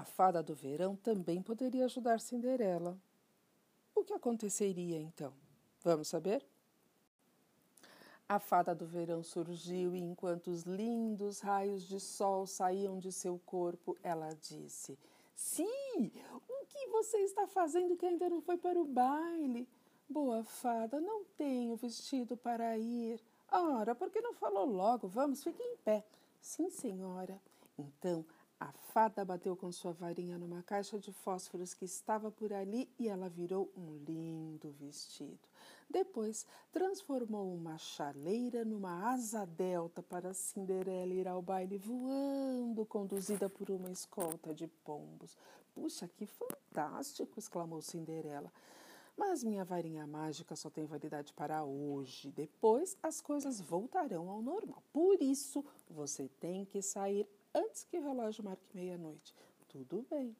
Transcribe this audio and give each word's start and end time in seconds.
A 0.00 0.04
fada 0.04 0.42
do 0.42 0.54
verão 0.54 0.96
também 0.96 1.42
poderia 1.42 1.84
ajudar 1.84 2.20
Cinderela. 2.20 2.98
O 3.94 4.02
que 4.02 4.14
aconteceria 4.14 4.98
então? 4.98 5.30
Vamos 5.84 6.08
saber? 6.08 6.42
A 8.26 8.38
fada 8.38 8.74
do 8.74 8.86
verão 8.86 9.22
surgiu 9.22 9.94
e, 9.94 10.00
enquanto 10.00 10.46
os 10.46 10.62
lindos 10.62 11.40
raios 11.40 11.86
de 11.86 12.00
sol 12.00 12.46
saíam 12.46 12.98
de 12.98 13.12
seu 13.12 13.38
corpo, 13.44 13.94
ela 14.02 14.30
disse: 14.40 14.98
Sim, 15.34 16.10
o 16.48 16.64
que 16.66 16.86
você 16.86 17.18
está 17.18 17.46
fazendo 17.46 17.94
que 17.94 18.06
ainda 18.06 18.30
não 18.30 18.40
foi 18.40 18.56
para 18.56 18.80
o 18.80 18.86
baile? 18.86 19.68
Boa 20.08 20.42
fada, 20.42 20.98
não 20.98 21.26
tenho 21.36 21.76
vestido 21.76 22.38
para 22.38 22.78
ir. 22.78 23.20
Ora, 23.52 23.94
por 23.94 24.10
que 24.10 24.22
não 24.22 24.32
falou 24.32 24.64
logo? 24.64 25.06
Vamos, 25.06 25.44
fique 25.44 25.62
em 25.62 25.76
pé. 25.76 26.02
Sim, 26.40 26.70
senhora. 26.70 27.38
Então 27.78 28.24
a 28.60 28.70
fada 28.92 29.24
bateu 29.24 29.56
com 29.56 29.72
sua 29.72 29.90
varinha 29.90 30.36
numa 30.36 30.62
caixa 30.62 30.98
de 30.98 31.10
fósforos 31.10 31.72
que 31.72 31.86
estava 31.86 32.30
por 32.30 32.52
ali 32.52 32.90
e 32.98 33.08
ela 33.08 33.26
virou 33.26 33.72
um 33.74 33.96
lindo 34.04 34.70
vestido. 34.72 35.48
Depois, 35.88 36.46
transformou 36.70 37.52
uma 37.54 37.78
chaleira 37.78 38.62
numa 38.62 39.10
asa 39.10 39.46
delta 39.46 40.02
para 40.02 40.34
Cinderela 40.34 41.14
ir 41.14 41.26
ao 41.26 41.40
baile 41.40 41.78
voando, 41.78 42.84
conduzida 42.84 43.48
por 43.48 43.70
uma 43.70 43.90
escolta 43.90 44.54
de 44.54 44.66
pombos. 44.66 45.38
Puxa, 45.74 46.06
que 46.06 46.26
fantástico! 46.26 47.38
exclamou 47.38 47.80
Cinderela. 47.80 48.52
Mas 49.16 49.42
minha 49.42 49.64
varinha 49.64 50.06
mágica 50.06 50.54
só 50.54 50.68
tem 50.70 50.84
validade 50.84 51.32
para 51.32 51.64
hoje. 51.64 52.30
Depois 52.30 52.96
as 53.02 53.20
coisas 53.20 53.60
voltarão 53.60 54.28
ao 54.28 54.42
normal. 54.42 54.82
Por 54.92 55.20
isso, 55.20 55.64
você 55.88 56.28
tem 56.40 56.64
que 56.64 56.80
sair 56.80 57.26
antes 57.54 57.84
que 57.84 57.98
o 57.98 58.02
relógio 58.02 58.44
marque 58.44 58.64
meia-noite. 58.74 59.34
Tudo 59.68 60.06
bem. 60.10 60.36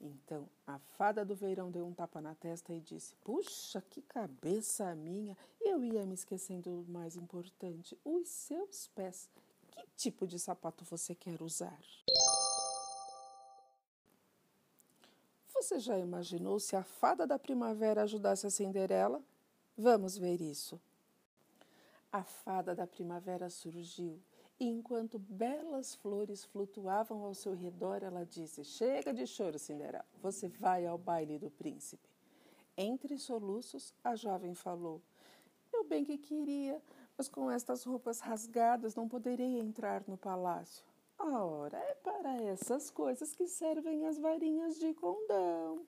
Então 0.00 0.48
a 0.66 0.78
fada 0.78 1.24
do 1.24 1.34
verão 1.34 1.70
deu 1.70 1.86
um 1.86 1.94
tapa 1.94 2.20
na 2.20 2.34
testa 2.34 2.74
e 2.74 2.80
disse: 2.80 3.14
Puxa, 3.16 3.80
que 3.80 4.02
cabeça 4.02 4.94
minha! 4.94 5.36
Eu 5.60 5.82
ia 5.82 6.04
me 6.04 6.14
esquecendo 6.14 6.82
do 6.82 6.92
mais 6.92 7.16
importante: 7.16 7.98
os 8.04 8.28
seus 8.28 8.88
pés. 8.88 9.30
Que 9.70 9.86
tipo 9.96 10.26
de 10.26 10.38
sapato 10.38 10.84
você 10.84 11.14
quer 11.14 11.40
usar? 11.42 11.78
Você 15.48 15.78
já 15.78 15.98
imaginou 15.98 16.60
se 16.60 16.76
a 16.76 16.82
fada 16.82 17.26
da 17.26 17.38
primavera 17.38 18.02
ajudasse 18.02 18.46
a 18.46 18.50
Cinderela? 18.50 19.22
Vamos 19.76 20.16
ver 20.18 20.40
isso. 20.40 20.78
A 22.12 22.22
fada 22.22 22.74
da 22.74 22.86
primavera 22.86 23.48
surgiu 23.48 24.20
e 24.58 24.66
enquanto 24.66 25.18
belas 25.18 25.94
flores 25.96 26.44
flutuavam 26.44 27.24
ao 27.24 27.34
seu 27.34 27.54
redor, 27.54 28.02
ela 28.02 28.24
disse: 28.24 28.64
Chega 28.64 29.12
de 29.12 29.26
choro, 29.26 29.58
Cinderela, 29.58 30.04
você 30.22 30.48
vai 30.48 30.86
ao 30.86 30.96
baile 30.96 31.38
do 31.38 31.50
príncipe. 31.50 32.08
Entre 32.76 33.18
soluços, 33.18 33.92
a 34.02 34.14
jovem 34.14 34.54
falou: 34.54 35.02
Eu 35.72 35.84
bem 35.84 36.04
que 36.04 36.16
queria, 36.16 36.80
mas 37.16 37.28
com 37.28 37.50
estas 37.50 37.84
roupas 37.84 38.20
rasgadas 38.20 38.94
não 38.94 39.08
poderei 39.08 39.58
entrar 39.58 40.04
no 40.06 40.16
palácio. 40.16 40.84
Ora, 41.18 41.78
é 41.78 41.94
para 41.94 42.42
essas 42.42 42.90
coisas 42.90 43.34
que 43.34 43.46
servem 43.46 44.06
as 44.06 44.18
varinhas 44.18 44.78
de 44.78 44.92
condão. 44.94 45.86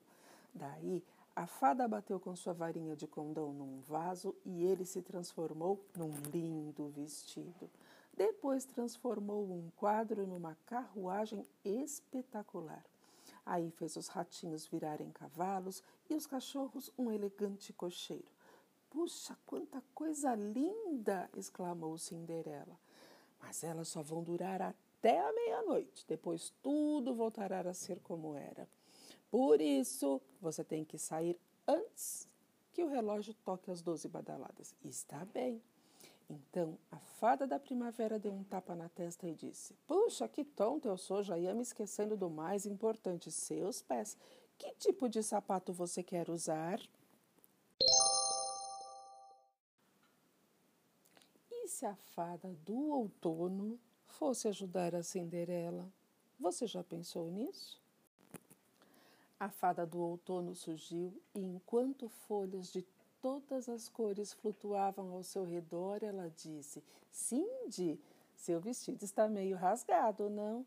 Daí, 0.53 1.03
a 1.35 1.45
fada 1.45 1.87
bateu 1.87 2.19
com 2.19 2.35
sua 2.35 2.53
varinha 2.53 2.95
de 2.95 3.05
condão 3.05 3.53
num 3.53 3.79
vaso 3.81 4.35
e 4.43 4.63
ele 4.63 4.85
se 4.85 5.01
transformou 5.01 5.85
num 5.95 6.11
lindo 6.31 6.87
vestido. 6.89 7.69
Depois 8.17 8.65
transformou 8.65 9.45
um 9.45 9.69
quadro 9.75 10.25
numa 10.25 10.57
carruagem 10.65 11.45
espetacular. 11.63 12.83
Aí 13.45 13.69
fez 13.69 13.95
os 13.95 14.07
ratinhos 14.07 14.65
virarem 14.65 15.11
cavalos 15.11 15.83
e 16.09 16.15
os 16.15 16.25
cachorros 16.25 16.91
um 16.97 17.11
elegante 17.11 17.71
cocheiro. 17.71 18.25
Puxa, 18.89 19.37
quanta 19.45 19.83
coisa 19.93 20.33
linda! 20.33 21.29
exclamou 21.37 21.95
Cinderela. 21.99 22.79
Mas 23.39 23.63
elas 23.63 23.87
só 23.87 24.01
vão 24.01 24.23
durar 24.23 24.63
até 24.63 25.19
a 25.19 25.31
meia-noite. 25.31 26.03
Depois 26.07 26.51
tudo 26.63 27.13
voltará 27.13 27.59
a 27.59 27.73
ser 27.73 27.99
como 27.99 28.35
era. 28.35 28.67
Por 29.29 29.61
isso, 29.61 30.19
você 30.41 30.63
tem 30.63 30.83
que 30.83 30.97
sair 30.97 31.39
antes 31.67 32.27
que 32.73 32.83
o 32.83 32.87
relógio 32.87 33.35
toque 33.45 33.69
as 33.69 33.83
doze 33.83 34.07
badaladas. 34.07 34.73
Está 34.83 35.23
bem. 35.25 35.61
Então 36.29 36.77
a 36.91 36.97
fada 36.97 37.47
da 37.47 37.57
primavera 37.57 38.19
deu 38.19 38.33
um 38.33 38.43
tapa 38.43 38.75
na 38.75 38.89
testa 38.89 39.27
e 39.27 39.33
disse: 39.33 39.73
Puxa, 39.87 40.27
que 40.27 40.43
tonto 40.43 40.87
eu 40.87 40.97
sou, 40.97 41.23
já 41.23 41.37
ia 41.37 41.53
me 41.53 41.61
esquecendo 41.61 42.17
do 42.17 42.29
mais 42.29 42.65
importante, 42.65 43.31
seus 43.31 43.81
pés. 43.81 44.17
Que 44.57 44.73
tipo 44.75 45.07
de 45.07 45.23
sapato 45.23 45.71
você 45.71 46.03
quer 46.03 46.29
usar? 46.29 46.81
E 51.49 51.67
se 51.67 51.85
a 51.85 51.95
fada 51.95 52.49
do 52.65 52.75
outono 52.89 53.79
fosse 54.05 54.47
ajudar 54.47 54.95
a 54.95 55.03
Cinderela? 55.03 55.87
Você 56.39 56.67
já 56.67 56.83
pensou 56.83 57.31
nisso? 57.31 57.81
A 59.39 59.49
fada 59.49 59.85
do 59.85 59.99
outono 59.99 60.55
surgiu 60.55 61.13
e, 61.35 61.39
enquanto 61.39 62.09
folhas 62.09 62.71
de 62.71 62.81
todas 63.21 63.67
as 63.69 63.89
cores 63.89 64.33
flutuavam 64.33 65.11
ao 65.11 65.23
seu 65.23 65.43
redor, 65.43 66.03
ela 66.03 66.29
disse: 66.35 66.83
Cindy, 67.11 67.99
seu 68.35 68.59
vestido 68.59 69.03
está 69.03 69.27
meio 69.27 69.57
rasgado, 69.57 70.29
não? 70.29 70.65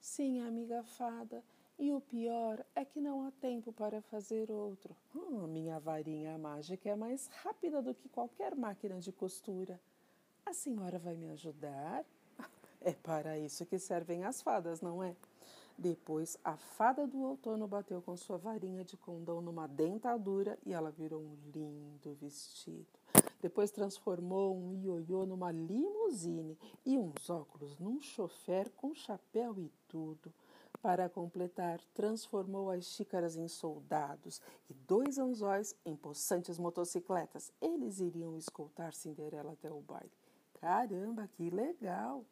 Sim, 0.00 0.40
amiga 0.40 0.82
fada. 0.82 1.42
E 1.78 1.92
o 1.92 2.00
pior 2.00 2.62
é 2.74 2.84
que 2.84 3.00
não 3.00 3.26
há 3.26 3.30
tempo 3.30 3.72
para 3.72 4.02
fazer 4.02 4.50
outro. 4.50 4.94
Hum, 5.14 5.46
minha 5.46 5.78
varinha 5.78 6.36
mágica 6.36 6.90
é 6.90 6.94
mais 6.94 7.26
rápida 7.42 7.80
do 7.80 7.94
que 7.94 8.08
qualquer 8.08 8.54
máquina 8.54 9.00
de 9.00 9.10
costura. 9.10 9.80
A 10.44 10.52
senhora 10.52 10.98
vai 10.98 11.16
me 11.16 11.30
ajudar? 11.30 12.04
É 12.82 12.92
para 12.92 13.38
isso 13.38 13.66
que 13.66 13.78
servem 13.78 14.24
as 14.24 14.40
fadas, 14.40 14.80
não 14.80 15.04
é? 15.04 15.14
Depois, 15.80 16.36
a 16.44 16.58
fada 16.58 17.06
do 17.06 17.22
outono 17.22 17.66
bateu 17.66 18.02
com 18.02 18.14
sua 18.14 18.36
varinha 18.36 18.84
de 18.84 18.98
condão 18.98 19.40
numa 19.40 19.66
dentadura 19.66 20.58
e 20.62 20.74
ela 20.74 20.90
virou 20.90 21.22
um 21.22 21.38
lindo 21.54 22.12
vestido. 22.20 22.86
Depois 23.40 23.70
transformou 23.70 24.54
um 24.54 24.74
ioiô 24.74 25.24
numa 25.24 25.50
limusine 25.50 26.58
e 26.84 26.98
uns 26.98 27.30
óculos 27.30 27.78
num 27.78 27.98
chofer 27.98 28.68
com 28.76 28.94
chapéu 28.94 29.58
e 29.58 29.72
tudo. 29.88 30.30
Para 30.82 31.08
completar, 31.08 31.80
transformou 31.94 32.70
as 32.70 32.84
xícaras 32.84 33.38
em 33.38 33.48
soldados 33.48 34.42
e 34.68 34.74
dois 34.74 35.16
anzóis 35.16 35.74
em 35.86 35.96
possantes 35.96 36.58
motocicletas. 36.58 37.50
Eles 37.58 38.00
iriam 38.00 38.36
escoltar 38.36 38.92
Cinderela 38.92 39.52
até 39.52 39.72
o 39.72 39.80
baile. 39.80 40.12
Caramba, 40.60 41.26
que 41.26 41.48
legal! 41.48 42.22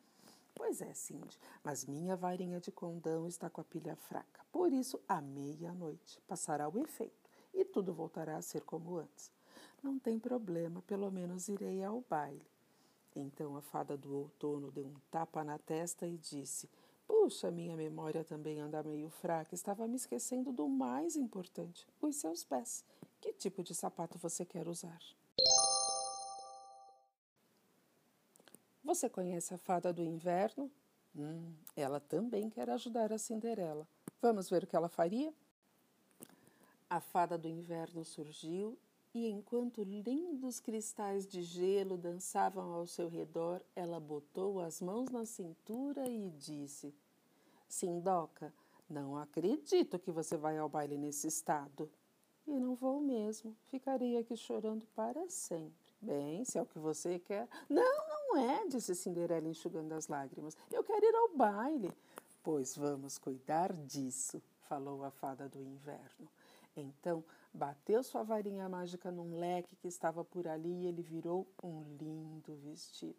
Pois 0.59 0.83
é, 0.83 0.93
Cindy, 0.93 1.39
mas 1.63 1.87
minha 1.87 2.17
varinha 2.17 2.61
de 2.61 2.73
condão 2.73 3.29
está 3.29 3.49
com 3.49 3.61
a 3.61 3.65
pilha 3.65 3.95
fraca. 3.95 4.45
Por 4.51 4.73
isso, 4.73 5.01
à 5.09 5.21
meia-noite 5.21 6.21
passará 6.27 6.69
o 6.69 6.77
efeito 6.81 7.31
e 7.55 7.65
tudo 7.65 7.95
voltará 7.95 8.37
a 8.37 8.43
ser 8.43 8.63
como 8.63 8.97
antes. 8.97 9.31
Não 9.81 10.01
tem 10.01 10.19
problema, 10.19 10.83
pelo 10.83 11.13
menos 11.13 11.49
irei 11.49 11.85
ao 11.85 12.05
baile. 12.11 12.45
Então 13.15 13.57
a 13.57 13.63
fada 13.63 13.97
do 13.97 14.13
outono 14.13 14.73
deu 14.73 14.87
um 14.87 14.95
tapa 15.13 15.45
na 15.45 15.59
testa 15.59 16.09
e 16.09 16.19
disse: 16.19 16.69
Puxa, 17.07 17.53
minha 17.53 17.77
memória 17.77 18.25
também 18.25 18.59
anda 18.59 18.83
meio 18.83 19.09
fraca. 19.09 19.55
Estava 19.55 19.87
me 19.87 19.95
esquecendo 19.95 20.53
do 20.53 20.69
mais 20.69 21.15
importante: 21.15 21.87
os 22.03 22.17
seus 22.17 22.43
pés. 22.43 22.85
Que 23.21 23.33
tipo 23.33 23.63
de 23.63 23.77
sapato 23.77 24.19
você 24.19 24.45
quer 24.45 24.67
usar? 24.67 24.99
Você 28.89 29.07
conhece 29.07 29.53
a 29.53 29.59
fada 29.59 29.93
do 29.93 30.03
inverno? 30.03 30.71
Hum, 31.15 31.53
ela 31.77 32.01
também 32.01 32.49
quer 32.49 32.71
ajudar 32.71 33.13
a 33.13 33.19
Cinderela. 33.19 33.87
Vamos 34.19 34.49
ver 34.49 34.65
o 34.65 34.67
que 34.67 34.75
ela 34.75 34.89
faria? 34.89 35.31
A 36.89 36.99
fada 36.99 37.37
do 37.37 37.47
inverno 37.47 38.03
surgiu 38.03 38.79
e, 39.13 39.29
enquanto 39.29 39.83
lindos 39.83 40.59
cristais 40.59 41.27
de 41.27 41.43
gelo 41.43 41.99
dançavam 41.99 42.73
ao 42.73 42.87
seu 42.87 43.11
redor, 43.11 43.61
ela 43.77 44.01
botou 44.01 44.59
as 44.59 44.81
mãos 44.81 45.11
na 45.11 45.27
cintura 45.27 46.09
e 46.09 46.31
disse: 46.31 46.95
Sindoca, 47.69 48.55
não 48.89 49.19
acredito 49.19 49.99
que 49.99 50.11
você 50.11 50.35
vai 50.35 50.57
ao 50.57 50.67
baile 50.67 50.97
nesse 50.97 51.27
estado. 51.27 51.91
E 52.47 52.59
não 52.59 52.75
vou 52.75 53.03
mesmo. 53.03 53.55
Ficarei 53.67 54.17
aqui 54.17 54.35
chorando 54.35 54.87
para 54.95 55.29
sempre. 55.29 55.93
Bem, 56.01 56.43
se 56.47 56.57
é 56.57 56.63
o 56.63 56.67
que 56.67 56.79
você 56.79 57.19
quer. 57.19 57.47
Não, 57.69 58.09
não 58.09 58.18
é, 58.37 58.67
disse 58.67 58.95
Cinderela 58.95 59.49
enxugando 59.49 59.93
as 59.93 60.09
lágrimas. 60.09 60.57
Eu 60.71 60.85
quero 60.85 61.05
ir 61.05 61.15
ao 61.15 61.37
baile. 61.37 61.93
Pois 62.43 62.77
vamos 62.77 63.19
cuidar 63.19 63.73
disso, 63.73 64.43
falou 64.69 65.05
a 65.05 65.11
fada 65.11 65.49
do 65.49 65.61
inverno. 65.61 66.29
Então 66.77 67.25
bateu 67.53 68.03
sua 68.03 68.23
varinha 68.23 68.69
mágica 68.69 69.11
num 69.11 69.39
leque 69.39 69.77
que 69.77 69.89
estava 69.89 70.25
por 70.25 70.47
ali 70.47 70.83
e 70.83 70.87
ele 70.87 71.03
virou 71.03 71.47
um 71.63 71.83
lindo 71.99 72.55
vestido. 72.57 73.17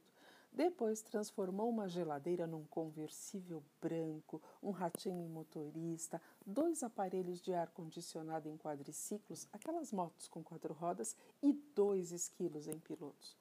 Depois 0.52 1.02
transformou 1.02 1.70
uma 1.70 1.88
geladeira 1.88 2.48
num 2.48 2.66
conversível 2.66 3.64
branco, 3.80 4.42
um 4.64 4.72
ratinho 4.72 5.30
motorista, 5.30 6.22
dois 6.46 6.82
aparelhos 6.82 7.40
de 7.40 7.54
ar-condicionado 7.54 8.50
em 8.50 8.58
quadriciclos, 8.58 9.48
aquelas 9.54 9.92
motos 9.92 10.28
com 10.28 10.44
quatro 10.44 10.74
rodas, 10.74 11.16
e 11.42 11.54
dois 11.54 12.12
esquilos 12.12 12.68
em 12.68 12.80
pilotos. 12.80 13.38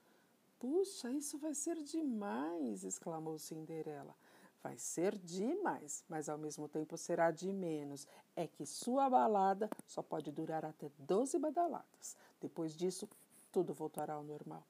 Puxa, 0.59 1.11
isso 1.13 1.39
vai 1.39 1.55
ser 1.55 1.77
demais! 1.83 2.85
exclamou 2.85 3.39
Cinderela. 3.39 4.15
Vai 4.63 4.77
ser 4.77 5.17
demais, 5.19 6.05
mas 6.09 6.29
ao 6.29 6.37
mesmo 6.37 6.69
tempo 6.69 6.97
será 6.97 7.31
de 7.31 7.53
menos. 7.53 8.09
É 8.35 8.47
que 8.47 8.67
sua 8.67 9.09
balada 9.09 9.71
só 9.87 10.03
pode 10.03 10.33
durar 10.33 10.65
até 10.65 10.91
doze 10.99 11.39
badaladas. 11.39 12.17
Depois 12.41 12.75
disso, 12.75 13.09
tudo 13.53 13.73
voltará 13.73 14.15
ao 14.15 14.25
normal. 14.25 14.67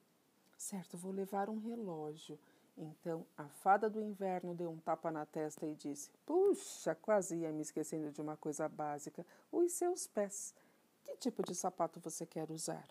Certo, 0.58 0.96
vou 0.96 1.10
levar 1.10 1.48
um 1.48 1.58
relógio. 1.58 2.38
Então 2.76 3.26
a 3.36 3.48
fada 3.48 3.88
do 3.88 4.00
inverno 4.00 4.54
deu 4.54 4.70
um 4.70 4.78
tapa 4.78 5.10
na 5.10 5.26
testa 5.26 5.66
e 5.66 5.74
disse: 5.74 6.10
Puxa, 6.24 6.94
quase 6.94 7.36
ia 7.36 7.50
me 7.50 7.62
esquecendo 7.62 8.12
de 8.12 8.20
uma 8.20 8.36
coisa 8.36 8.68
básica: 8.68 9.26
os 9.50 9.72
seus 9.72 10.06
pés. 10.06 10.54
Que 11.02 11.16
tipo 11.16 11.42
de 11.42 11.54
sapato 11.54 11.98
você 11.98 12.26
quer 12.26 12.50
usar? 12.50 12.86